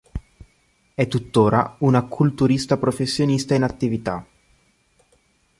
[0.95, 4.25] È tuttora una culturista professionista in attività.